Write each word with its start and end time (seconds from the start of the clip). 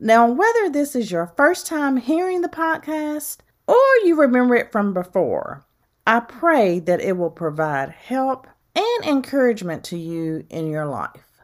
Now, 0.00 0.30
whether 0.30 0.70
this 0.70 0.94
is 0.94 1.10
your 1.10 1.26
first 1.36 1.66
time 1.66 1.96
hearing 1.96 2.40
the 2.40 2.48
podcast 2.48 3.38
or 3.66 3.82
you 4.04 4.14
remember 4.14 4.54
it 4.54 4.70
from 4.70 4.94
before, 4.94 5.66
I 6.06 6.20
pray 6.20 6.78
that 6.78 7.00
it 7.00 7.16
will 7.16 7.30
provide 7.30 7.90
help 7.90 8.46
and 8.76 9.04
encouragement 9.04 9.82
to 9.84 9.98
you 9.98 10.46
in 10.50 10.68
your 10.68 10.86
life. 10.86 11.40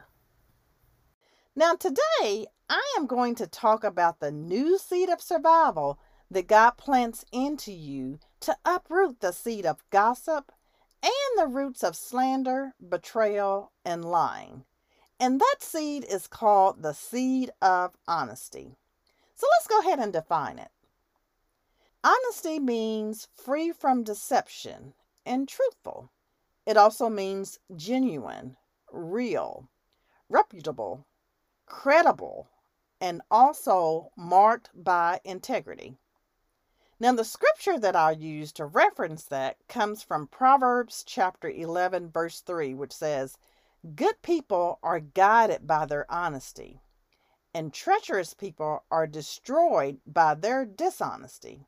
Now, 1.53 1.73
today 1.75 2.47
I 2.69 2.95
am 2.97 3.07
going 3.07 3.35
to 3.35 3.47
talk 3.47 3.83
about 3.83 4.21
the 4.21 4.31
new 4.31 4.77
seed 4.77 5.09
of 5.09 5.21
survival 5.21 5.99
that 6.31 6.47
God 6.47 6.71
plants 6.71 7.25
into 7.33 7.73
you 7.73 8.19
to 8.39 8.55
uproot 8.63 9.19
the 9.19 9.33
seed 9.33 9.65
of 9.65 9.83
gossip 9.89 10.53
and 11.03 11.11
the 11.37 11.47
roots 11.47 11.83
of 11.83 11.97
slander, 11.97 12.73
betrayal, 12.89 13.73
and 13.83 14.05
lying. 14.05 14.63
And 15.19 15.39
that 15.39 15.57
seed 15.59 16.05
is 16.05 16.27
called 16.27 16.81
the 16.81 16.93
seed 16.93 17.51
of 17.61 17.95
honesty. 18.07 18.75
So 19.35 19.47
let's 19.53 19.67
go 19.67 19.79
ahead 19.79 19.99
and 19.99 20.11
define 20.11 20.59
it. 20.59 20.71
Honesty 22.03 22.59
means 22.59 23.27
free 23.33 23.71
from 23.71 24.03
deception 24.03 24.93
and 25.25 25.47
truthful. 25.47 26.11
It 26.65 26.77
also 26.77 27.09
means 27.09 27.59
genuine, 27.75 28.57
real, 28.91 29.69
reputable, 30.29 31.05
credible, 31.65 32.47
and 33.01 33.21
also 33.31 34.11
marked 34.15 34.69
by 34.73 35.19
integrity. 35.23 35.97
Now, 36.99 37.11
the 37.13 37.25
scripture 37.25 37.77
that 37.79 37.95
I'll 37.95 38.17
use 38.17 38.51
to 38.53 38.65
reference 38.65 39.23
that 39.25 39.57
comes 39.67 40.01
from 40.01 40.27
Proverbs 40.27 41.03
chapter 41.05 41.49
11, 41.49 42.09
verse 42.09 42.39
3, 42.39 42.73
which 42.73 42.93
says, 42.93 43.37
Good 43.93 44.23
people 44.23 44.79
are 44.81 44.99
guided 44.99 45.67
by 45.67 45.85
their 45.85 46.11
honesty, 46.11 46.81
and 47.53 47.71
treacherous 47.71 48.33
people 48.33 48.83
are 48.89 49.05
destroyed 49.05 49.99
by 50.07 50.33
their 50.33 50.65
dishonesty. 50.65 51.67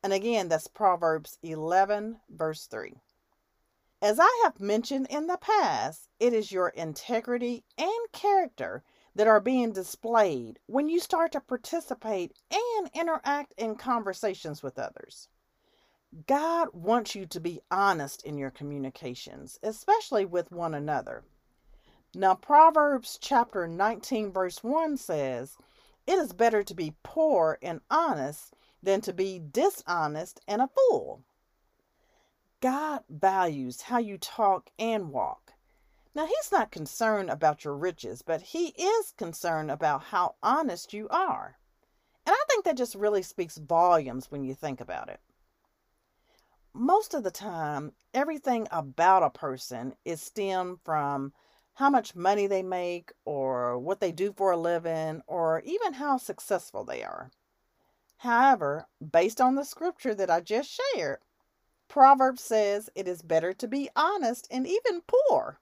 And 0.00 0.12
again, 0.12 0.48
that's 0.48 0.68
Proverbs 0.68 1.38
11, 1.42 2.20
verse 2.28 2.66
3. 2.66 3.00
As 4.00 4.20
I 4.20 4.42
have 4.44 4.60
mentioned 4.60 5.08
in 5.10 5.26
the 5.26 5.38
past, 5.38 6.08
it 6.20 6.32
is 6.32 6.52
your 6.52 6.68
integrity 6.68 7.64
and 7.76 8.12
character 8.12 8.84
that 9.16 9.26
are 9.26 9.40
being 9.40 9.72
displayed 9.72 10.60
when 10.66 10.88
you 10.88 11.00
start 11.00 11.32
to 11.32 11.40
participate 11.40 12.32
and 12.52 12.90
interact 12.94 13.54
in 13.56 13.74
conversations 13.74 14.62
with 14.62 14.78
others. 14.78 15.28
God 16.28 16.68
wants 16.72 17.16
you 17.16 17.26
to 17.26 17.40
be 17.40 17.60
honest 17.72 18.24
in 18.24 18.38
your 18.38 18.52
communications, 18.52 19.58
especially 19.64 20.24
with 20.24 20.52
one 20.52 20.72
another. 20.72 21.24
Now, 22.18 22.34
Proverbs 22.34 23.18
chapter 23.20 23.68
19, 23.68 24.32
verse 24.32 24.64
1 24.64 24.96
says, 24.96 25.58
It 26.06 26.14
is 26.14 26.32
better 26.32 26.62
to 26.62 26.74
be 26.74 26.94
poor 27.02 27.58
and 27.60 27.82
honest 27.90 28.54
than 28.82 29.02
to 29.02 29.12
be 29.12 29.38
dishonest 29.38 30.40
and 30.48 30.62
a 30.62 30.68
fool. 30.68 31.24
God 32.62 33.04
values 33.10 33.82
how 33.82 33.98
you 33.98 34.16
talk 34.16 34.70
and 34.78 35.10
walk. 35.10 35.52
Now, 36.14 36.24
He's 36.24 36.50
not 36.50 36.70
concerned 36.70 37.28
about 37.28 37.64
your 37.66 37.76
riches, 37.76 38.22
but 38.22 38.40
He 38.40 38.68
is 38.68 39.12
concerned 39.18 39.70
about 39.70 40.04
how 40.04 40.36
honest 40.42 40.94
you 40.94 41.10
are. 41.10 41.58
And 42.24 42.34
I 42.34 42.44
think 42.48 42.64
that 42.64 42.78
just 42.78 42.94
really 42.94 43.22
speaks 43.22 43.58
volumes 43.58 44.30
when 44.30 44.42
you 44.42 44.54
think 44.54 44.80
about 44.80 45.10
it. 45.10 45.20
Most 46.72 47.12
of 47.12 47.24
the 47.24 47.30
time, 47.30 47.92
everything 48.14 48.68
about 48.70 49.22
a 49.22 49.28
person 49.28 49.94
is 50.06 50.22
stemmed 50.22 50.78
from 50.82 51.34
how 51.76 51.90
much 51.90 52.16
money 52.16 52.46
they 52.46 52.62
make 52.62 53.12
or 53.26 53.78
what 53.78 54.00
they 54.00 54.10
do 54.10 54.32
for 54.32 54.50
a 54.50 54.56
living 54.56 55.20
or 55.26 55.60
even 55.66 55.92
how 55.92 56.16
successful 56.16 56.84
they 56.84 57.02
are. 57.04 57.30
However, 58.16 58.86
based 59.12 59.42
on 59.42 59.56
the 59.56 59.64
scripture 59.64 60.14
that 60.14 60.30
I 60.30 60.40
just 60.40 60.80
shared, 60.94 61.18
Proverbs 61.86 62.42
says 62.42 62.88
it 62.94 63.06
is 63.06 63.20
better 63.20 63.52
to 63.52 63.68
be 63.68 63.90
honest 63.94 64.48
and 64.50 64.66
even 64.66 65.02
poor. 65.06 65.60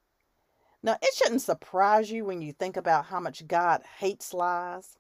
Now, 0.85 0.99
it 1.03 1.15
shouldn't 1.15 1.43
surprise 1.43 2.13
you 2.13 2.25
when 2.25 2.41
you 2.41 2.53
think 2.53 2.77
about 2.77 3.07
how 3.07 3.19
much 3.19 3.49
God 3.49 3.83
hates 3.99 4.33
lies. 4.33 4.97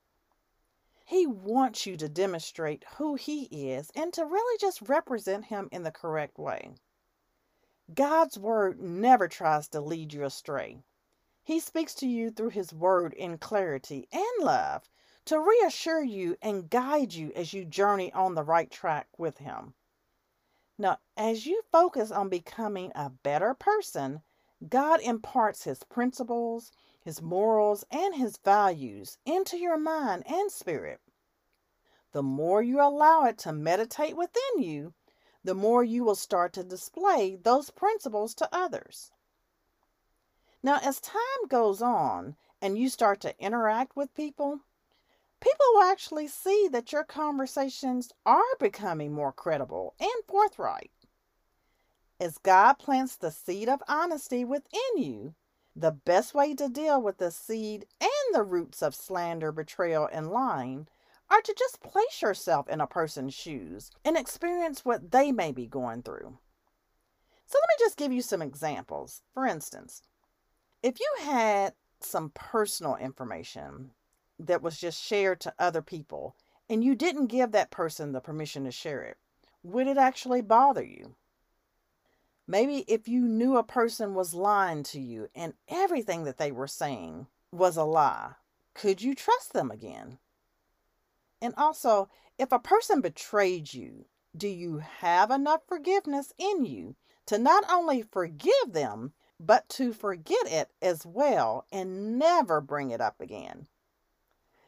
He 1.04 1.26
wants 1.26 1.86
you 1.86 1.96
to 1.96 2.08
demonstrate 2.08 2.84
who 2.96 3.14
He 3.14 3.44
is 3.70 3.92
and 3.94 4.12
to 4.14 4.24
really 4.24 4.58
just 4.58 4.82
represent 4.82 5.44
Him 5.44 5.68
in 5.70 5.84
the 5.84 5.92
correct 5.92 6.38
way. 6.40 6.74
God's 7.94 8.36
word 8.36 8.80
never 8.80 9.28
tries 9.28 9.68
to 9.68 9.80
lead 9.80 10.12
you 10.12 10.24
astray. 10.24 10.82
He 11.46 11.60
speaks 11.60 11.94
to 11.96 12.06
you 12.06 12.30
through 12.30 12.48
His 12.48 12.72
Word 12.72 13.12
in 13.12 13.36
clarity 13.36 14.08
and 14.10 14.24
love 14.40 14.88
to 15.26 15.38
reassure 15.38 16.02
you 16.02 16.38
and 16.40 16.70
guide 16.70 17.12
you 17.12 17.32
as 17.36 17.52
you 17.52 17.66
journey 17.66 18.10
on 18.14 18.34
the 18.34 18.42
right 18.42 18.70
track 18.70 19.08
with 19.18 19.36
Him. 19.36 19.74
Now, 20.78 21.00
as 21.18 21.44
you 21.44 21.60
focus 21.70 22.10
on 22.10 22.30
becoming 22.30 22.92
a 22.94 23.10
better 23.10 23.52
person, 23.52 24.22
God 24.66 25.02
imparts 25.02 25.64
His 25.64 25.82
principles, 25.84 26.72
His 27.02 27.20
morals, 27.20 27.84
and 27.90 28.14
His 28.14 28.38
values 28.38 29.18
into 29.26 29.58
your 29.58 29.76
mind 29.76 30.26
and 30.26 30.50
spirit. 30.50 31.02
The 32.12 32.22
more 32.22 32.62
you 32.62 32.80
allow 32.80 33.24
it 33.24 33.36
to 33.40 33.52
meditate 33.52 34.16
within 34.16 34.62
you, 34.62 34.94
the 35.42 35.54
more 35.54 35.84
you 35.84 36.04
will 36.04 36.14
start 36.14 36.54
to 36.54 36.64
display 36.64 37.36
those 37.36 37.68
principles 37.68 38.34
to 38.36 38.48
others. 38.50 39.12
Now, 40.64 40.78
as 40.82 40.98
time 40.98 41.20
goes 41.50 41.82
on 41.82 42.36
and 42.62 42.78
you 42.78 42.88
start 42.88 43.20
to 43.20 43.38
interact 43.38 43.96
with 43.96 44.14
people, 44.14 44.60
people 45.38 45.66
will 45.74 45.82
actually 45.82 46.26
see 46.26 46.70
that 46.72 46.90
your 46.90 47.04
conversations 47.04 48.10
are 48.24 48.40
becoming 48.58 49.12
more 49.12 49.30
credible 49.30 49.94
and 50.00 50.24
forthright. 50.26 50.90
As 52.18 52.38
God 52.38 52.78
plants 52.78 53.14
the 53.14 53.30
seed 53.30 53.68
of 53.68 53.82
honesty 53.86 54.42
within 54.42 54.96
you, 54.96 55.34
the 55.76 55.92
best 55.92 56.32
way 56.32 56.54
to 56.54 56.70
deal 56.70 57.02
with 57.02 57.18
the 57.18 57.30
seed 57.30 57.84
and 58.00 58.10
the 58.34 58.42
roots 58.42 58.82
of 58.82 58.94
slander, 58.94 59.52
betrayal, 59.52 60.08
and 60.10 60.30
lying 60.30 60.88
are 61.28 61.42
to 61.42 61.54
just 61.58 61.82
place 61.82 62.22
yourself 62.22 62.70
in 62.70 62.80
a 62.80 62.86
person's 62.86 63.34
shoes 63.34 63.90
and 64.02 64.16
experience 64.16 64.82
what 64.82 65.10
they 65.10 65.30
may 65.30 65.52
be 65.52 65.66
going 65.66 66.02
through. 66.02 66.38
So, 67.44 67.58
let 67.60 67.68
me 67.68 67.84
just 67.84 67.98
give 67.98 68.12
you 68.14 68.22
some 68.22 68.40
examples. 68.40 69.20
For 69.34 69.44
instance, 69.44 70.00
if 70.84 71.00
you 71.00 71.24
had 71.24 71.72
some 72.00 72.30
personal 72.34 72.96
information 72.96 73.92
that 74.38 74.60
was 74.60 74.78
just 74.78 75.02
shared 75.02 75.40
to 75.40 75.54
other 75.58 75.80
people 75.80 76.36
and 76.68 76.84
you 76.84 76.94
didn't 76.94 77.28
give 77.28 77.52
that 77.52 77.70
person 77.70 78.12
the 78.12 78.20
permission 78.20 78.64
to 78.64 78.70
share 78.70 79.02
it, 79.02 79.16
would 79.62 79.86
it 79.86 79.96
actually 79.96 80.42
bother 80.42 80.84
you? 80.84 81.14
Maybe 82.46 82.84
if 82.86 83.08
you 83.08 83.22
knew 83.22 83.56
a 83.56 83.62
person 83.62 84.14
was 84.14 84.34
lying 84.34 84.82
to 84.82 85.00
you 85.00 85.28
and 85.34 85.54
everything 85.68 86.24
that 86.24 86.36
they 86.36 86.52
were 86.52 86.66
saying 86.66 87.28
was 87.50 87.78
a 87.78 87.84
lie, 87.84 88.32
could 88.74 89.00
you 89.00 89.14
trust 89.14 89.54
them 89.54 89.70
again? 89.70 90.18
And 91.40 91.54
also, 91.56 92.10
if 92.38 92.52
a 92.52 92.58
person 92.58 93.00
betrayed 93.00 93.72
you, 93.72 94.04
do 94.36 94.48
you 94.48 94.82
have 94.98 95.30
enough 95.30 95.62
forgiveness 95.66 96.34
in 96.36 96.66
you 96.66 96.94
to 97.24 97.38
not 97.38 97.64
only 97.70 98.02
forgive 98.02 98.72
them, 98.72 99.14
but 99.38 99.68
to 99.68 99.92
forget 99.92 100.46
it 100.46 100.70
as 100.80 101.04
well 101.04 101.66
and 101.72 102.18
never 102.18 102.60
bring 102.60 102.90
it 102.90 103.00
up 103.00 103.20
again. 103.20 103.66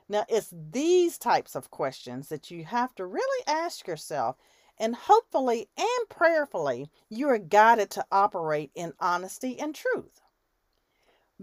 Now, 0.09 0.25
it's 0.29 0.53
these 0.53 1.19
types 1.19 1.55
of 1.55 1.71
questions 1.71 2.29
that 2.29 2.51
you 2.51 2.65
have 2.65 2.95
to 2.95 3.07
really 3.07 3.47
ask 3.47 3.89
yourself, 3.89 4.37
and 4.79 4.95
hopefully 4.95 5.69
and 5.77 6.09
prayerfully, 6.09 6.91
you 7.09 7.29
are 7.29 7.39
guided 7.39 7.91
to 7.91 8.07
operate 8.13 8.71
in 8.75 8.93
honesty 9.01 9.59
and 9.59 9.75
truth. 9.75 10.21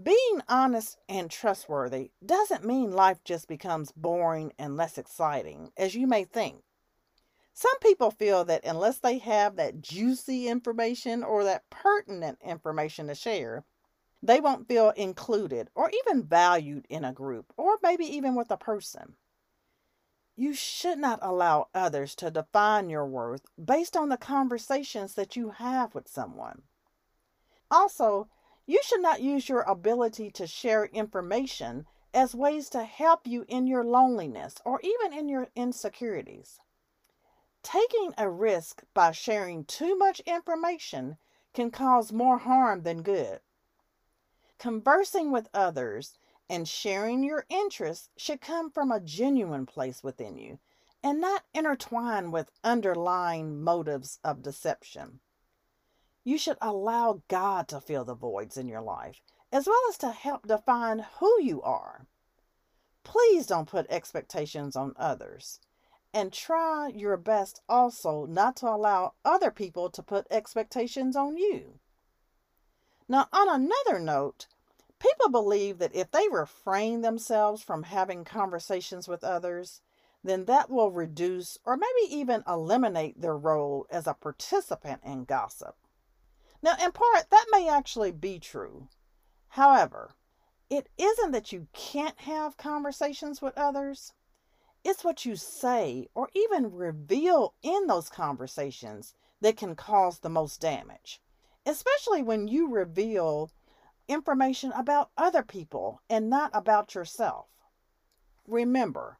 Being 0.02 0.40
honest 0.48 0.98
and 1.08 1.30
trustworthy 1.30 2.10
doesn't 2.24 2.64
mean 2.64 2.92
life 2.92 3.22
just 3.22 3.46
becomes 3.46 3.92
boring 3.92 4.52
and 4.58 4.76
less 4.76 4.98
exciting, 4.98 5.70
as 5.76 5.94
you 5.94 6.06
may 6.06 6.24
think. 6.24 6.62
Some 7.56 7.78
people 7.78 8.10
feel 8.10 8.44
that 8.46 8.64
unless 8.64 8.98
they 8.98 9.18
have 9.18 9.54
that 9.56 9.80
juicy 9.80 10.48
information 10.48 11.22
or 11.22 11.44
that 11.44 11.70
pertinent 11.70 12.40
information 12.44 13.06
to 13.06 13.14
share, 13.14 13.64
they 14.20 14.40
won't 14.40 14.66
feel 14.66 14.90
included 14.90 15.70
or 15.76 15.88
even 15.90 16.24
valued 16.24 16.84
in 16.88 17.04
a 17.04 17.12
group 17.12 17.52
or 17.56 17.78
maybe 17.80 18.06
even 18.06 18.34
with 18.34 18.50
a 18.50 18.56
person. 18.56 19.14
You 20.34 20.52
should 20.52 20.98
not 20.98 21.20
allow 21.22 21.68
others 21.72 22.16
to 22.16 22.30
define 22.32 22.90
your 22.90 23.06
worth 23.06 23.46
based 23.62 23.96
on 23.96 24.08
the 24.08 24.16
conversations 24.16 25.14
that 25.14 25.36
you 25.36 25.50
have 25.50 25.94
with 25.94 26.08
someone. 26.08 26.62
Also, 27.70 28.28
you 28.66 28.80
should 28.82 29.00
not 29.00 29.22
use 29.22 29.48
your 29.48 29.60
ability 29.60 30.32
to 30.32 30.48
share 30.48 30.86
information 30.86 31.86
as 32.12 32.34
ways 32.34 32.68
to 32.70 32.82
help 32.82 33.28
you 33.28 33.44
in 33.46 33.68
your 33.68 33.84
loneliness 33.84 34.56
or 34.64 34.80
even 34.82 35.16
in 35.16 35.28
your 35.28 35.46
insecurities. 35.54 36.58
Taking 37.64 38.12
a 38.18 38.28
risk 38.28 38.84
by 38.92 39.10
sharing 39.10 39.64
too 39.64 39.96
much 39.96 40.20
information 40.20 41.16
can 41.54 41.70
cause 41.70 42.12
more 42.12 42.38
harm 42.38 42.82
than 42.82 43.02
good. 43.02 43.40
Conversing 44.58 45.32
with 45.32 45.48
others 45.54 46.18
and 46.48 46.68
sharing 46.68 47.24
your 47.24 47.46
interests 47.48 48.10
should 48.16 48.42
come 48.42 48.70
from 48.70 48.92
a 48.92 49.00
genuine 49.00 49.64
place 49.64 50.04
within 50.04 50.36
you 50.36 50.58
and 51.02 51.20
not 51.20 51.44
intertwine 51.54 52.30
with 52.30 52.50
underlying 52.62 53.62
motives 53.62 54.18
of 54.22 54.42
deception. 54.42 55.20
You 56.22 56.38
should 56.38 56.58
allow 56.60 57.22
God 57.28 57.66
to 57.68 57.80
fill 57.80 58.04
the 58.04 58.14
voids 58.14 58.56
in 58.58 58.68
your 58.68 58.82
life, 58.82 59.22
as 59.50 59.66
well 59.66 59.80
as 59.88 59.98
to 59.98 60.10
help 60.10 60.46
define 60.46 61.06
who 61.18 61.42
you 61.42 61.62
are. 61.62 62.06
Please 63.04 63.46
don't 63.46 63.68
put 63.68 63.86
expectations 63.90 64.76
on 64.76 64.94
others. 64.96 65.60
And 66.14 66.32
try 66.32 66.92
your 66.94 67.16
best 67.16 67.60
also 67.68 68.24
not 68.24 68.54
to 68.58 68.68
allow 68.68 69.14
other 69.24 69.50
people 69.50 69.90
to 69.90 70.00
put 70.00 70.28
expectations 70.30 71.16
on 71.16 71.36
you. 71.36 71.80
Now, 73.08 73.26
on 73.32 73.48
another 73.48 73.98
note, 73.98 74.46
people 75.00 75.28
believe 75.28 75.78
that 75.78 75.94
if 75.94 76.12
they 76.12 76.28
refrain 76.30 77.00
themselves 77.00 77.64
from 77.64 77.82
having 77.82 78.24
conversations 78.24 79.08
with 79.08 79.24
others, 79.24 79.82
then 80.22 80.44
that 80.44 80.70
will 80.70 80.92
reduce 80.92 81.58
or 81.64 81.76
maybe 81.76 82.14
even 82.14 82.44
eliminate 82.46 83.20
their 83.20 83.36
role 83.36 83.84
as 83.90 84.06
a 84.06 84.14
participant 84.14 85.00
in 85.04 85.24
gossip. 85.24 85.74
Now, 86.62 86.76
in 86.80 86.92
part, 86.92 87.28
that 87.30 87.46
may 87.50 87.68
actually 87.68 88.12
be 88.12 88.38
true. 88.38 88.86
However, 89.48 90.14
it 90.70 90.88
isn't 90.96 91.32
that 91.32 91.50
you 91.50 91.66
can't 91.72 92.20
have 92.20 92.56
conversations 92.56 93.42
with 93.42 93.58
others, 93.58 94.12
it's 94.84 95.02
what 95.02 95.24
you 95.24 95.34
say 95.34 96.08
or 96.14 96.28
even 96.34 96.70
reveal 96.70 97.54
in 97.62 97.86
those 97.86 98.08
conversations 98.08 99.14
that 99.40 99.56
can 99.56 99.74
cause 99.74 100.18
the 100.18 100.28
most 100.28 100.60
damage, 100.60 101.20
especially 101.64 102.22
when 102.22 102.48
you 102.48 102.68
reveal 102.68 103.50
information 104.08 104.72
about 104.72 105.10
other 105.16 105.42
people 105.42 106.02
and 106.10 106.28
not 106.28 106.50
about 106.52 106.94
yourself. 106.94 107.46
Remember, 108.46 109.18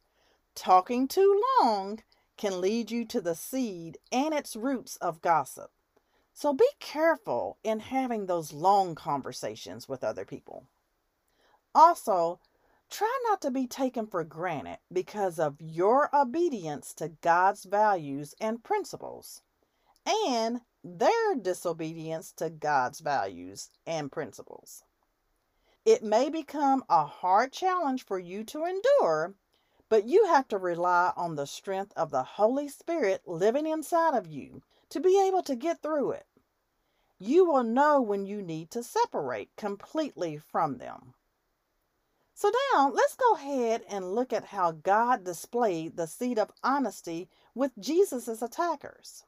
talking 0.54 1.08
too 1.08 1.42
long 1.60 2.02
can 2.36 2.60
lead 2.60 2.90
you 2.90 3.04
to 3.06 3.20
the 3.20 3.34
seed 3.34 3.96
and 4.12 4.34
its 4.34 4.56
roots 4.56 4.96
of 4.96 5.22
gossip. 5.22 5.70
So 6.32 6.52
be 6.52 6.68
careful 6.80 7.58
in 7.62 7.78
having 7.80 8.26
those 8.26 8.52
long 8.52 8.94
conversations 8.94 9.88
with 9.88 10.04
other 10.04 10.24
people. 10.24 10.66
Also, 11.74 12.40
Try 12.94 13.18
not 13.24 13.40
to 13.40 13.50
be 13.50 13.66
taken 13.66 14.06
for 14.06 14.22
granted 14.22 14.78
because 14.92 15.40
of 15.40 15.60
your 15.60 16.14
obedience 16.14 16.94
to 16.94 17.08
God's 17.08 17.64
values 17.64 18.36
and 18.40 18.62
principles 18.62 19.42
and 20.06 20.60
their 20.84 21.34
disobedience 21.34 22.30
to 22.36 22.50
God's 22.50 23.00
values 23.00 23.70
and 23.84 24.12
principles. 24.12 24.84
It 25.84 26.04
may 26.04 26.30
become 26.30 26.84
a 26.88 27.04
hard 27.04 27.52
challenge 27.52 28.04
for 28.06 28.20
you 28.20 28.44
to 28.44 28.64
endure, 28.64 29.34
but 29.88 30.04
you 30.06 30.26
have 30.26 30.46
to 30.46 30.56
rely 30.56 31.12
on 31.16 31.34
the 31.34 31.48
strength 31.48 31.92
of 31.96 32.12
the 32.12 32.22
Holy 32.22 32.68
Spirit 32.68 33.22
living 33.26 33.66
inside 33.66 34.14
of 34.14 34.28
you 34.28 34.62
to 34.90 35.00
be 35.00 35.20
able 35.20 35.42
to 35.42 35.56
get 35.56 35.82
through 35.82 36.12
it. 36.12 36.26
You 37.18 37.44
will 37.44 37.64
know 37.64 38.00
when 38.00 38.24
you 38.24 38.40
need 38.40 38.70
to 38.70 38.84
separate 38.84 39.50
completely 39.56 40.38
from 40.38 40.78
them. 40.78 41.14
So 42.36 42.50
now 42.74 42.90
let's 42.90 43.14
go 43.14 43.34
ahead 43.34 43.84
and 43.88 44.12
look 44.12 44.32
at 44.32 44.46
how 44.46 44.72
God 44.72 45.22
displayed 45.22 45.96
the 45.96 46.08
seed 46.08 46.36
of 46.36 46.50
honesty 46.64 47.28
with 47.54 47.70
Jesus' 47.78 48.42
attackers. 48.42 49.22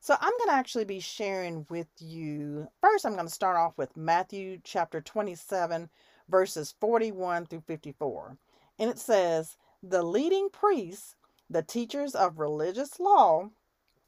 So 0.00 0.16
I'm 0.20 0.36
going 0.36 0.50
to 0.50 0.54
actually 0.54 0.84
be 0.84 1.00
sharing 1.00 1.64
with 1.70 1.88
you. 1.98 2.68
First, 2.82 3.06
I'm 3.06 3.14
going 3.14 3.26
to 3.26 3.32
start 3.32 3.56
off 3.56 3.78
with 3.78 3.96
Matthew 3.96 4.60
chapter 4.62 5.00
27, 5.00 5.88
verses 6.28 6.74
41 6.78 7.46
through 7.46 7.62
54. 7.62 8.36
And 8.78 8.90
it 8.90 8.98
says, 8.98 9.56
The 9.82 10.02
leading 10.02 10.50
priests, 10.50 11.16
the 11.48 11.62
teachers 11.62 12.14
of 12.14 12.38
religious 12.38 13.00
law, 13.00 13.48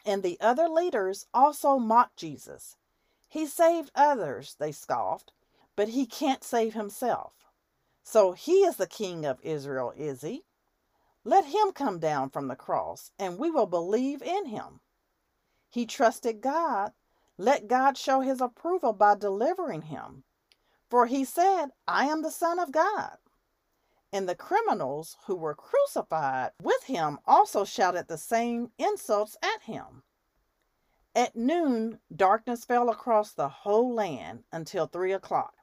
and 0.05 0.23
the 0.23 0.39
other 0.39 0.69
leaders 0.69 1.25
also 1.33 1.79
mocked 1.79 2.19
Jesus. 2.19 2.77
He 3.27 3.47
saved 3.47 3.91
others, 3.95 4.55
they 4.59 4.71
scoffed, 4.71 5.33
but 5.77 5.89
he 5.89 6.05
can't 6.05 6.45
save 6.45 6.75
himself. 6.75 7.33
So 8.05 8.33
he 8.33 8.65
is 8.65 8.77
the 8.77 8.87
king 8.87 9.25
of 9.25 9.41
Israel, 9.43 9.93
is 9.97 10.21
he? 10.21 10.45
Let 11.25 11.47
him 11.47 11.73
come 11.73 11.99
down 11.99 12.29
from 12.29 12.49
the 12.49 12.55
cross, 12.55 13.11
and 13.19 13.39
we 13.39 13.51
will 13.51 13.67
believe 13.67 14.23
in 14.23 14.47
him. 14.47 14.81
He 15.71 15.87
trusted 15.87 16.43
God. 16.43 16.93
Let 17.39 17.67
God 17.67 17.97
show 17.97 18.21
his 18.21 18.43
approval 18.43 18.93
by 18.93 19.17
delivering 19.17 19.83
him. 19.83 20.25
For 20.91 21.07
he 21.07 21.25
said, 21.25 21.69
I 21.89 22.05
am 22.05 22.23
the 22.23 22.31
Son 22.31 22.59
of 22.59 22.71
God. 22.71 23.17
And 24.13 24.29
the 24.29 24.37
criminals 24.37 25.17
who 25.27 25.35
were 25.35 25.57
crucified 25.57 26.53
with 26.63 26.85
him 26.85 27.19
also 27.27 27.65
shouted 27.65 28.07
the 28.07 28.19
same 28.19 28.71
insults 28.79 29.37
at 29.43 29.63
him. 29.63 30.05
At 31.17 31.35
noon, 31.35 32.01
darkness 32.15 32.65
fell 32.65 32.91
across 32.91 33.33
the 33.33 33.49
whole 33.49 33.93
land 33.95 34.45
until 34.53 34.87
three 34.87 35.13
o'clock. 35.13 35.55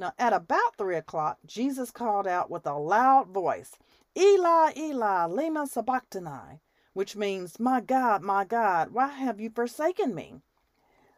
Now, 0.00 0.14
at 0.18 0.32
about 0.32 0.76
three 0.78 0.96
o'clock, 0.96 1.40
Jesus 1.44 1.90
called 1.90 2.26
out 2.26 2.50
with 2.50 2.66
a 2.66 2.72
loud 2.72 3.28
voice, 3.28 3.76
Eli, 4.16 4.72
Eli, 4.74 5.26
lema 5.26 5.68
sabachthani, 5.68 6.62
which 6.94 7.16
means, 7.16 7.60
My 7.60 7.82
God, 7.82 8.22
my 8.22 8.46
God, 8.46 8.92
why 8.92 9.08
have 9.08 9.38
you 9.38 9.50
forsaken 9.50 10.14
me? 10.14 10.40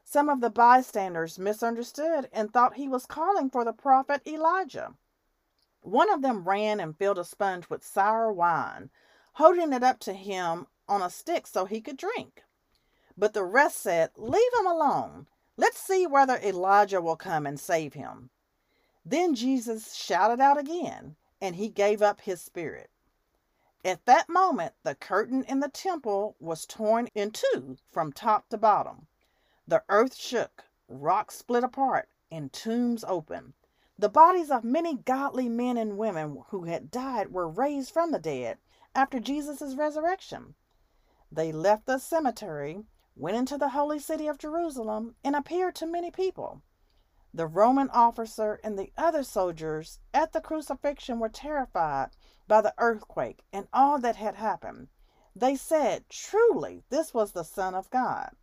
Some 0.02 0.29
of 0.29 0.40
the 0.40 0.50
bystanders 0.50 1.38
misunderstood 1.38 2.29
and 2.32 2.52
thought 2.52 2.75
he 2.75 2.88
was 2.88 3.06
calling 3.06 3.50
for 3.50 3.64
the 3.64 3.73
prophet 3.73 4.20
Elijah. 4.26 4.94
One 5.82 6.11
of 6.11 6.23
them 6.23 6.43
ran 6.43 6.81
and 6.81 6.99
filled 6.99 7.19
a 7.19 7.25
sponge 7.25 7.70
with 7.70 7.84
sour 7.84 8.32
wine, 8.32 8.90
holding 9.34 9.73
it 9.73 9.84
up 9.84 10.00
to 10.00 10.12
him 10.12 10.67
on 10.89 11.03
a 11.03 11.08
stick 11.08 11.46
so 11.46 11.67
he 11.67 11.81
could 11.81 11.96
drink. 11.96 12.43
But 13.17 13.32
the 13.32 13.44
rest 13.44 13.77
said, 13.77 14.10
Leave 14.17 14.53
him 14.58 14.67
alone. 14.67 15.29
Let's 15.56 15.79
see 15.79 16.05
whether 16.05 16.39
Elijah 16.39 17.01
will 17.01 17.15
come 17.15 17.46
and 17.46 17.60
save 17.60 17.94
him. 17.94 18.31
Then 19.05 19.35
Jesus 19.35 19.94
shouted 19.94 20.41
out 20.41 20.59
again, 20.59 21.17
and 21.41 21.56
he 21.56 21.69
gave 21.69 22.03
up 22.03 22.21
his 22.21 22.41
spirit. 22.41 22.91
At 23.85 24.05
that 24.06 24.29
moment, 24.29 24.75
the 24.85 24.94
curtain 24.94 25.43
in 25.44 25.59
the 25.59 25.69
temple 25.69 26.37
was 26.39 26.67
torn 26.67 27.09
in 27.15 27.32
two 27.32 27.79
from 27.91 28.13
top 28.13 28.49
to 28.51 28.59
bottom. 28.59 29.09
The 29.67 29.82
earth 29.89 30.15
shook, 30.15 30.67
rocks 30.89 31.35
split 31.37 31.65
apart, 31.65 32.09
and 32.31 32.53
tombs 32.53 33.03
opened. 33.03 33.55
The 33.99 34.09
bodies 34.09 34.51
of 34.51 34.63
many 34.63 34.97
godly 34.97 35.49
men 35.49 35.77
and 35.77 35.99
women 35.99 36.44
who 36.49 36.65
had 36.65 36.91
died 36.91 37.32
were 37.32 37.49
raised 37.49 37.91
from 37.91 38.13
the 38.13 38.21
dead 38.21 38.59
after 38.94 39.19
Jesus' 39.19 39.75
resurrection. 39.75 40.55
They 41.31 41.51
left 41.51 41.87
the 41.87 41.99
cemetery, 41.99 42.85
went 43.17 43.37
into 43.37 43.59
the 43.59 43.71
holy 43.71 43.99
city 43.99 44.29
of 44.29 44.39
Jerusalem, 44.39 45.17
and 45.25 45.35
appeared 45.35 45.75
to 45.77 45.87
many 45.87 46.11
people. 46.11 46.63
The 47.34 47.46
Roman 47.46 47.89
officer 47.89 48.60
and 48.62 48.79
the 48.79 48.93
other 48.98 49.22
soldiers 49.22 50.01
at 50.12 50.32
the 50.32 50.41
crucifixion 50.43 51.19
were 51.19 51.31
terrified 51.31 52.10
by 52.46 52.60
the 52.60 52.74
earthquake 52.77 53.43
and 53.53 53.69
all 53.72 53.98
that 54.01 54.17
had 54.17 54.34
happened. 54.34 54.89
They 55.34 55.56
said, 55.56 56.10
Truly, 56.10 56.84
this 56.91 57.15
was 57.15 57.32
the 57.32 57.43
Son 57.43 57.74
of 57.74 57.89
God. 57.89 58.36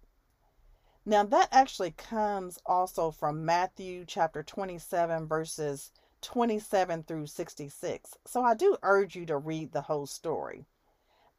Now, 1.05 1.23
that 1.23 1.49
actually 1.51 1.91
comes 1.91 2.57
also 2.65 3.11
from 3.11 3.45
Matthew 3.45 4.05
chapter 4.05 4.41
27, 4.41 5.27
verses 5.27 5.91
27 6.21 7.03
through 7.03 7.27
66. 7.27 8.17
So 8.25 8.43
I 8.43 8.55
do 8.55 8.75
urge 8.81 9.15
you 9.15 9.25
to 9.27 9.37
read 9.37 9.71
the 9.71 9.83
whole 9.83 10.07
story. 10.07 10.65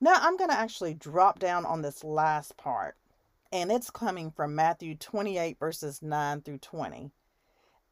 Now, 0.01 0.15
I'm 0.21 0.37
going 0.37 0.51
to 0.51 0.57
actually 0.57 0.95
drop 0.95 1.41
down 1.41 1.67
on 1.67 1.83
this 1.83 2.05
last 2.05 2.57
part, 2.57 2.97
and 3.53 3.73
it's 3.73 3.91
coming 3.91 4.31
from 4.31 4.55
Matthew 4.55 4.95
28, 4.95 5.59
verses 5.59 6.01
9 6.01 6.43
through 6.43 6.59
20. 6.59 7.11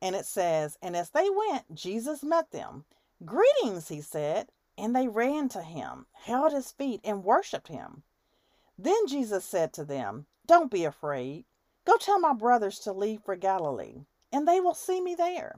And 0.00 0.14
it 0.14 0.26
says, 0.26 0.78
And 0.80 0.96
as 0.96 1.10
they 1.10 1.28
went, 1.28 1.74
Jesus 1.74 2.22
met 2.22 2.50
them. 2.50 2.84
Greetings, 3.24 3.88
he 3.88 4.00
said. 4.00 4.50
And 4.76 4.94
they 4.94 5.08
ran 5.08 5.48
to 5.50 5.62
him, 5.62 6.06
held 6.12 6.52
his 6.52 6.70
feet, 6.70 7.00
and 7.02 7.24
worshiped 7.24 7.68
him. 7.68 8.04
Then 8.78 9.08
Jesus 9.08 9.44
said 9.44 9.72
to 9.72 9.84
them, 9.84 10.26
Don't 10.46 10.70
be 10.70 10.84
afraid. 10.84 11.46
Go 11.84 11.96
tell 11.96 12.20
my 12.20 12.32
brothers 12.32 12.78
to 12.80 12.92
leave 12.92 13.22
for 13.22 13.34
Galilee, 13.34 14.04
and 14.30 14.46
they 14.46 14.60
will 14.60 14.74
see 14.74 15.00
me 15.00 15.16
there. 15.16 15.56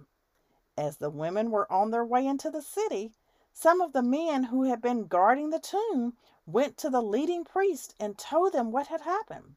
As 0.76 0.97
the 0.97 1.11
women 1.11 1.50
were 1.50 1.70
on 1.70 1.90
their 1.90 2.04
way 2.04 2.26
into 2.26 2.50
the 2.50 2.62
city, 2.62 3.12
some 3.52 3.80
of 3.80 3.92
the 3.92 4.02
men 4.02 4.44
who 4.44 4.62
had 4.62 4.80
been 4.80 5.06
guarding 5.06 5.50
the 5.50 5.59
tomb 5.59 6.16
went 6.47 6.78
to 6.78 6.88
the 6.88 7.02
leading 7.02 7.44
priest 7.44 7.94
and 8.00 8.16
told 8.16 8.52
them 8.52 8.70
what 8.70 8.87
had 8.87 9.02
happened. 9.02 9.56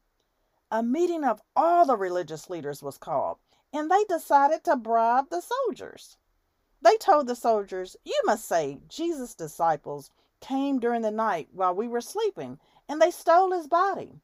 A 0.70 0.82
meeting 0.82 1.24
of 1.24 1.40
all 1.54 1.86
the 1.86 1.96
religious 1.96 2.50
leaders 2.50 2.82
was 2.82 2.98
called, 2.98 3.38
and 3.74 3.90
they 3.90 4.04
decided 4.04 4.62
to 4.62 4.76
bribe 4.76 5.30
the 5.30 5.42
soldiers. 5.42 6.16
They 6.80 6.96
told 6.96 7.26
the 7.26 7.34
soldiers, 7.34 7.96
You 8.04 8.20
must 8.24 8.46
say, 8.46 8.78
Jesus' 8.88 9.34
disciples 9.34 10.12
came 10.40 10.78
during 10.78 11.02
the 11.02 11.10
night 11.10 11.48
while 11.52 11.74
we 11.74 11.88
were 11.88 12.00
sleeping, 12.00 12.60
and 12.88 13.02
they 13.02 13.10
stole 13.10 13.50
his 13.50 13.66
body. 13.66 14.20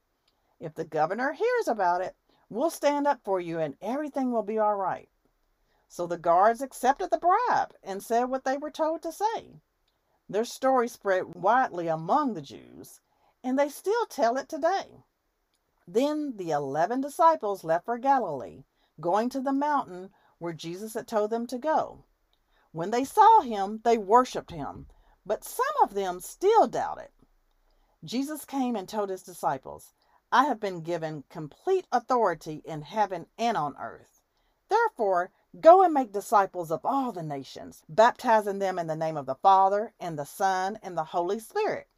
If 0.61 0.75
the 0.75 0.85
governor 0.85 1.33
hears 1.33 1.66
about 1.66 2.00
it, 2.00 2.14
we'll 2.49 2.71
stand 2.71 3.09
up 3.09 3.25
for 3.25 3.40
you 3.40 3.59
and 3.59 3.76
everything 3.83 4.30
will 4.30 4.45
be 4.45 4.59
all 4.59 4.76
right. 4.76 5.09
So 5.88 6.07
the 6.07 6.16
guards 6.19 6.62
accepted 6.62 7.11
the 7.11 7.19
bribe 7.19 7.75
and 7.83 8.04
said 8.04 8.26
what 8.26 8.45
they 8.45 8.57
were 8.57 8.71
told 8.71 9.02
to 9.02 9.11
say. 9.11 9.61
Their 10.28 10.45
story 10.45 10.87
spread 10.87 11.35
widely 11.35 11.88
among 11.88 12.35
the 12.35 12.42
Jews, 12.42 13.00
and 13.42 13.59
they 13.59 13.69
still 13.69 14.07
tell 14.07 14.37
it 14.37 14.49
today. 14.49 15.02
Then 15.88 16.37
the 16.37 16.52
eleven 16.52 17.00
disciples 17.00 17.64
left 17.64 17.87
for 17.87 17.99
Galilee, 17.99 18.62
going 19.00 19.28
to 19.30 19.40
the 19.40 19.52
mountain 19.52 20.11
where 20.38 20.52
Jesus 20.52 20.95
had 20.95 21.09
told 21.09 21.30
them 21.30 21.47
to 21.49 21.59
go. 21.59 22.04
When 22.73 22.90
they 22.90 23.04
saw 23.04 23.40
him, 23.40 23.80
they 23.85 23.99
worshiped 23.99 24.50
him, 24.50 24.87
but 25.26 25.45
some 25.45 25.66
of 25.83 25.95
them 25.95 26.21
still 26.21 26.66
doubted. 26.66 27.09
Jesus 28.04 28.45
came 28.45 28.76
and 28.76 28.88
told 28.88 29.11
his 29.11 29.23
disciples, 29.23 29.92
I 30.33 30.45
have 30.45 30.61
been 30.61 30.83
given 30.83 31.25
complete 31.28 31.87
authority 31.90 32.62
in 32.64 32.83
heaven 32.83 33.26
and 33.37 33.57
on 33.57 33.76
earth. 33.76 34.23
Therefore, 34.69 35.33
go 35.61 35.83
and 35.83 35.92
make 35.92 36.12
disciples 36.12 36.71
of 36.71 36.85
all 36.85 37.11
the 37.11 37.25
nations, 37.25 37.83
baptizing 37.88 38.61
them 38.61 38.78
in 38.78 38.87
the 38.87 38.95
name 38.95 39.16
of 39.16 39.26
the 39.26 39.35
Father, 39.35 39.92
and 39.99 40.16
the 40.16 40.25
Son, 40.25 40.78
and 40.83 40.97
the 40.97 41.04
Holy 41.04 41.40
Spirit. 41.40 41.88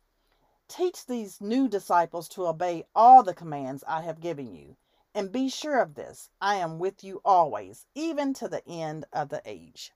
Teach 0.68 1.04
these 1.04 1.40
new 1.40 1.68
disciples 1.68 2.28
to 2.30 2.46
obey 2.46 2.84
all 2.94 3.22
the 3.22 3.34
commands 3.34 3.84
I 3.86 4.00
have 4.00 4.20
given 4.20 4.54
you. 4.54 4.76
And 5.14 5.30
be 5.30 5.50
sure 5.50 5.78
of 5.78 5.94
this 5.94 6.30
I 6.40 6.56
am 6.56 6.78
with 6.78 7.04
you 7.04 7.20
always, 7.22 7.84
even 7.94 8.32
to 8.34 8.48
the 8.48 8.66
end 8.66 9.04
of 9.12 9.28
the 9.28 9.42
age. 9.44 9.92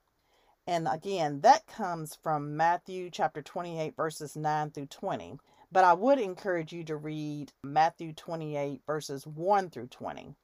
And 0.66 0.86
again, 0.86 1.40
that 1.40 1.66
comes 1.66 2.16
from 2.16 2.56
Matthew 2.56 3.08
chapter 3.08 3.40
28, 3.40 3.96
verses 3.96 4.36
9 4.36 4.72
through 4.72 4.86
20. 4.86 5.38
But 5.72 5.84
I 5.84 5.94
would 5.94 6.18
encourage 6.18 6.72
you 6.72 6.84
to 6.84 6.96
read 6.96 7.52
Matthew 7.62 8.12
28, 8.12 8.82
verses 8.84 9.26
1 9.26 9.70
through 9.70 9.86
20. 9.86 10.34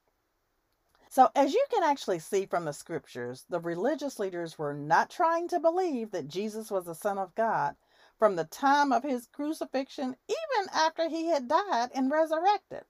So, 1.10 1.30
as 1.34 1.52
you 1.52 1.66
can 1.70 1.82
actually 1.82 2.20
see 2.20 2.46
from 2.46 2.64
the 2.64 2.72
scriptures, 2.72 3.44
the 3.50 3.60
religious 3.60 4.18
leaders 4.18 4.56
were 4.56 4.72
not 4.72 5.10
trying 5.10 5.48
to 5.48 5.60
believe 5.60 6.12
that 6.12 6.28
Jesus 6.28 6.70
was 6.70 6.86
the 6.86 6.94
Son 6.94 7.18
of 7.18 7.34
God 7.34 7.76
from 8.16 8.36
the 8.36 8.44
time 8.44 8.92
of 8.92 9.02
his 9.02 9.26
crucifixion, 9.26 10.16
even 10.28 10.70
after 10.72 11.10
he 11.10 11.26
had 11.26 11.48
died 11.48 11.90
and 11.94 12.10
resurrected. 12.10 12.84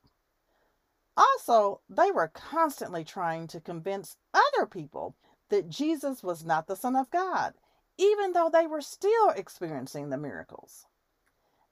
Also, 1.17 1.81
they 1.89 2.11
were 2.11 2.29
constantly 2.29 3.05
trying 3.05 3.47
to 3.47 3.61
convince 3.61 4.17
other 4.33 4.67
people 4.67 5.15
that 5.51 5.69
Jesus 5.69 6.23
was 6.23 6.45
not 6.45 6.67
the 6.67 6.77
Son 6.77 6.97
of 6.97 7.11
God, 7.11 7.55
even 7.99 8.33
though 8.33 8.49
they 8.51 8.67
were 8.67 8.81
still 8.81 9.31
experiencing 9.31 10.09
the 10.09 10.17
miracles. 10.17 10.87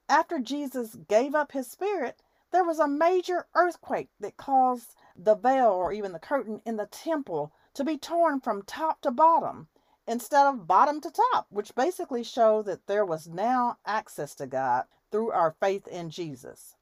After 0.08 0.38
Jesus 0.38 0.96
gave 1.08 1.34
up 1.34 1.52
his 1.52 1.70
spirit, 1.70 2.20
there 2.50 2.64
was 2.64 2.78
a 2.78 2.88
major 2.88 3.46
earthquake 3.54 4.10
that 4.18 4.36
caused 4.36 4.94
the 5.16 5.36
veil 5.36 5.70
or 5.70 5.92
even 5.92 6.12
the 6.12 6.18
curtain 6.18 6.60
in 6.66 6.76
the 6.76 6.86
temple 6.86 7.52
to 7.74 7.84
be 7.84 7.96
torn 7.96 8.40
from 8.40 8.62
top 8.62 9.00
to 9.02 9.10
bottom 9.10 9.68
instead 10.06 10.46
of 10.46 10.66
bottom 10.66 11.00
to 11.00 11.10
top, 11.10 11.46
which 11.48 11.74
basically 11.74 12.24
showed 12.24 12.66
that 12.66 12.86
there 12.88 13.06
was 13.06 13.28
now 13.28 13.78
access 13.86 14.34
to 14.34 14.46
God 14.46 14.84
through 15.10 15.30
our 15.30 15.52
faith 15.52 15.86
in 15.86 16.10
Jesus. 16.10 16.76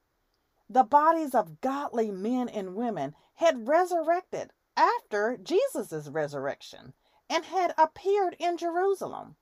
The 0.70 0.84
bodies 0.84 1.34
of 1.34 1.60
godly 1.60 2.10
men 2.10 2.48
and 2.48 2.74
women 2.74 3.14
had 3.34 3.66
resurrected 3.66 4.52
after 4.76 5.36
Jesus' 5.36 6.08
resurrection 6.08 6.92
and 7.30 7.44
had 7.44 7.74
appeared 7.78 8.36
in 8.38 8.56
Jerusalem. 8.56 9.36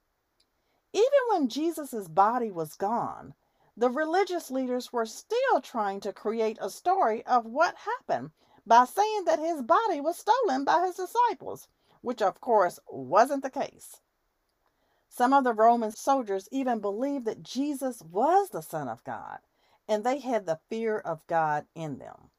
Even 0.92 1.21
when 1.28 1.49
Jesus' 1.49 2.09
body 2.09 2.50
was 2.50 2.76
gone, 2.76 3.35
the 3.76 3.90
religious 3.90 4.50
leaders 4.50 4.92
were 4.92 5.04
still 5.04 5.61
trying 5.61 6.00
to 6.00 6.12
create 6.12 6.59
a 6.61 6.71
story 6.71 7.26
of 7.26 7.45
what 7.45 7.75
happened 7.76 8.30
by 8.66 8.85
saying 8.85 9.25
that 9.25 9.38
his 9.38 9.62
body 9.62 10.00
was 10.00 10.16
stolen 10.16 10.64
by 10.64 10.87
his 10.87 10.97
disciples, 10.97 11.68
which 12.00 12.23
of 12.23 12.40
course 12.40 12.78
wasn't 12.88 13.42
the 13.42 13.50
case. 13.50 14.00
Some 15.09 15.33
of 15.33 15.45
the 15.45 15.54
Roman 15.54 15.92
soldiers 15.92 16.49
even 16.50 16.80
believed 16.80 17.25
that 17.26 17.42
Jesus 17.42 18.02
was 18.02 18.50
the 18.50 18.62
Son 18.62 18.88
of 18.88 19.04
God, 19.04 19.40
and 19.88 20.02
they 20.05 20.19
had 20.19 20.47
the 20.47 20.61
fear 20.69 20.99
of 20.99 21.26
God 21.26 21.66
in 21.75 21.99
them. 21.99 22.31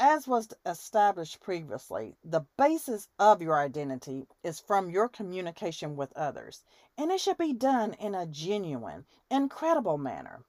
As 0.00 0.28
was 0.28 0.54
established 0.64 1.40
previously, 1.40 2.16
the 2.22 2.46
basis 2.56 3.08
of 3.18 3.42
your 3.42 3.58
identity 3.58 4.28
is 4.44 4.60
from 4.60 4.90
your 4.90 5.08
communication 5.08 5.96
with 5.96 6.12
others, 6.16 6.62
and 6.96 7.10
it 7.10 7.20
should 7.20 7.38
be 7.38 7.52
done 7.52 7.94
in 7.94 8.14
a 8.14 8.24
genuine 8.24 9.06
incredible 9.28 9.98
manner. 9.98 10.44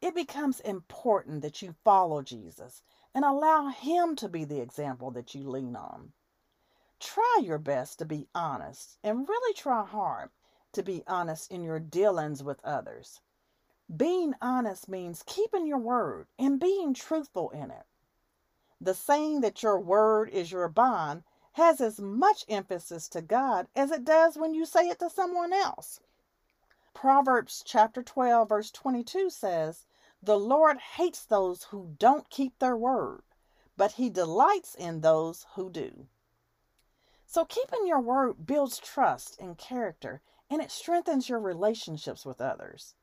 It 0.00 0.14
becomes 0.14 0.58
important 0.60 1.42
that 1.42 1.62
you 1.62 1.76
follow 1.84 2.22
Jesus 2.22 2.82
and 3.14 3.24
allow 3.24 3.68
Him 3.68 4.16
to 4.16 4.28
be 4.28 4.44
the 4.44 4.60
example 4.60 5.12
that 5.12 5.34
you 5.36 5.48
lean 5.48 5.76
on. 5.76 6.12
Try 6.98 7.40
your 7.42 7.58
best 7.58 7.98
to 8.00 8.04
be 8.04 8.28
honest 8.34 8.98
and 9.04 9.28
really 9.28 9.54
try 9.54 9.84
hard 9.84 10.30
to 10.72 10.82
be 10.82 11.04
honest 11.06 11.52
in 11.52 11.62
your 11.62 11.78
dealings 11.78 12.42
with 12.42 12.64
others. 12.64 13.20
Being 13.96 14.34
honest 14.40 14.88
means 14.88 15.24
keeping 15.26 15.66
your 15.66 15.78
word 15.78 16.28
and 16.38 16.60
being 16.60 16.94
truthful 16.94 17.50
in 17.50 17.72
it. 17.72 17.86
The 18.80 18.94
saying 18.94 19.40
that 19.40 19.64
your 19.64 19.80
word 19.80 20.30
is 20.30 20.52
your 20.52 20.68
bond 20.68 21.24
has 21.54 21.80
as 21.80 21.98
much 21.98 22.44
emphasis 22.48 23.08
to 23.08 23.20
God 23.20 23.66
as 23.74 23.90
it 23.90 24.04
does 24.04 24.38
when 24.38 24.54
you 24.54 24.64
say 24.64 24.88
it 24.88 25.00
to 25.00 25.10
someone 25.10 25.52
else. 25.52 25.98
Proverbs 26.94 27.64
chapter 27.66 28.00
12, 28.00 28.48
verse 28.48 28.70
22 28.70 29.28
says, 29.28 29.86
The 30.22 30.38
Lord 30.38 30.78
hates 30.78 31.24
those 31.24 31.64
who 31.64 31.96
don't 31.98 32.30
keep 32.30 32.58
their 32.60 32.76
word, 32.76 33.22
but 33.76 33.92
he 33.92 34.08
delights 34.08 34.76
in 34.76 35.00
those 35.00 35.46
who 35.54 35.68
do. 35.68 36.06
So, 37.26 37.44
keeping 37.44 37.86
your 37.88 38.00
word 38.00 38.46
builds 38.46 38.78
trust 38.78 39.36
and 39.40 39.58
character, 39.58 40.20
and 40.48 40.62
it 40.62 40.70
strengthens 40.70 41.28
your 41.28 41.40
relationships 41.40 42.24
with 42.24 42.40
others. 42.40 42.94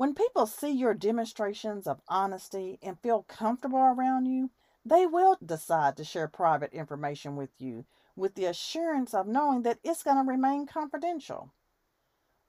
When 0.00 0.14
people 0.14 0.46
see 0.46 0.70
your 0.70 0.94
demonstrations 0.94 1.86
of 1.86 2.00
honesty 2.08 2.78
and 2.82 2.98
feel 2.98 3.22
comfortable 3.24 3.80
around 3.80 4.24
you, 4.24 4.48
they 4.82 5.04
will 5.04 5.36
decide 5.44 5.98
to 5.98 6.04
share 6.04 6.26
private 6.26 6.72
information 6.72 7.36
with 7.36 7.50
you 7.58 7.84
with 8.16 8.34
the 8.34 8.46
assurance 8.46 9.12
of 9.12 9.26
knowing 9.26 9.60
that 9.64 9.78
it's 9.84 10.02
going 10.02 10.16
to 10.16 10.22
remain 10.22 10.64
confidential. 10.66 11.52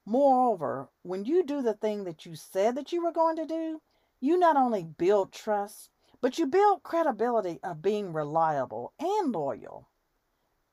Moreover, 0.06 0.92
when 1.02 1.26
you 1.26 1.44
do 1.44 1.62
the 1.62 1.74
thing 1.74 2.06
that 2.06 2.26
you 2.26 2.38
said 2.38 2.76
that 2.76 2.94
you 2.94 3.04
were 3.04 3.12
going 3.12 3.36
to 3.36 3.46
do, 3.46 3.82
you 4.22 4.40
not 4.40 4.56
only 4.56 4.86
build 4.86 5.34
trust, 5.34 5.90
but 6.22 6.40
you 6.40 6.46
build 6.46 6.84
credibility 6.84 7.60
of 7.64 7.82
being 7.82 8.14
reliable 8.14 8.94
and 8.98 9.34
loyal. 9.34 9.90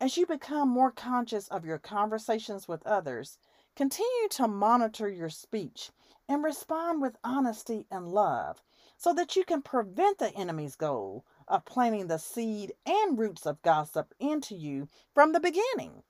As 0.01 0.17
you 0.17 0.27
become 0.27 0.69
more 0.69 0.93
conscious 0.93 1.49
of 1.49 1.65
your 1.65 1.79
conversations 1.79 2.69
with 2.69 2.87
others, 2.87 3.37
continue 3.79 4.29
to 4.29 4.49
monitor 4.49 5.09
your 5.09 5.31
speech 5.31 5.93
and 6.29 6.43
respond 6.43 7.01
with 7.01 7.17
honesty 7.23 7.87
and 7.93 8.09
love 8.09 8.61
so 8.97 9.15
that 9.15 9.37
you 9.37 9.45
can 9.45 9.63
prevent 9.63 10.19
the 10.19 10.35
enemy's 10.35 10.75
goal 10.75 11.25
of 11.47 11.65
planting 11.65 12.09
the 12.09 12.19
seed 12.19 12.73
and 12.85 13.17
roots 13.17 13.47
of 13.47 13.63
gossip 13.63 14.13
into 14.19 14.57
you 14.57 14.89
from 15.15 15.31
the 15.31 15.39
beginning. 15.39 16.03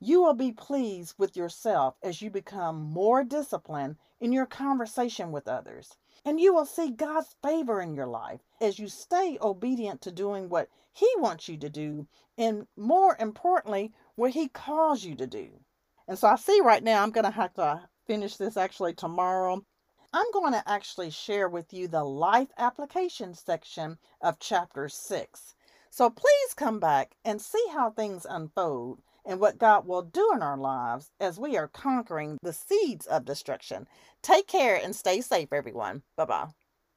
You 0.00 0.22
will 0.22 0.32
be 0.32 0.52
pleased 0.52 1.16
with 1.18 1.36
yourself 1.36 1.96
as 2.02 2.22
you 2.22 2.30
become 2.30 2.80
more 2.80 3.24
disciplined 3.24 3.96
in 4.18 4.32
your 4.32 4.46
conversation 4.46 5.32
with 5.32 5.46
others. 5.46 5.98
And 6.24 6.40
you 6.40 6.54
will 6.54 6.64
see 6.64 6.90
God's 6.90 7.36
favor 7.42 7.82
in 7.82 7.94
your 7.94 8.06
life 8.06 8.40
as 8.58 8.78
you 8.78 8.88
stay 8.88 9.36
obedient 9.42 10.00
to 10.00 10.10
doing 10.10 10.48
what 10.48 10.70
He 10.94 11.10
wants 11.18 11.46
you 11.46 11.58
to 11.58 11.68
do, 11.68 12.06
and 12.38 12.66
more 12.74 13.18
importantly, 13.20 13.92
what 14.14 14.30
He 14.30 14.48
calls 14.48 15.04
you 15.04 15.14
to 15.16 15.26
do. 15.26 15.60
And 16.08 16.18
so 16.18 16.28
I 16.28 16.36
see 16.36 16.60
right 16.60 16.82
now 16.82 17.02
I'm 17.02 17.10
going 17.10 17.24
to 17.24 17.30
have 17.30 17.54
to 17.54 17.88
finish 18.06 18.36
this 18.36 18.56
actually 18.56 18.94
tomorrow 18.94 19.64
I'm 20.16 20.30
going 20.32 20.52
to 20.52 20.62
actually 20.70 21.10
share 21.10 21.48
with 21.48 21.72
you 21.72 21.88
the 21.88 22.04
life 22.04 22.50
application 22.56 23.34
section 23.34 23.98
of 24.20 24.38
chapter 24.38 24.88
6. 24.88 25.54
So 25.90 26.08
please 26.08 26.54
come 26.54 26.78
back 26.78 27.16
and 27.24 27.42
see 27.42 27.64
how 27.72 27.90
things 27.90 28.24
unfold 28.30 29.02
and 29.26 29.40
what 29.40 29.58
God 29.58 29.88
will 29.88 30.02
do 30.02 30.30
in 30.32 30.40
our 30.40 30.56
lives 30.56 31.10
as 31.18 31.40
we 31.40 31.56
are 31.56 31.66
conquering 31.66 32.38
the 32.42 32.52
seeds 32.52 33.06
of 33.06 33.24
destruction. 33.24 33.88
Take 34.22 34.46
care 34.46 34.76
and 34.76 34.94
stay 34.94 35.20
safe, 35.20 35.52
everyone. 35.52 36.04
Bye 36.16 36.26
bye. 36.26 36.63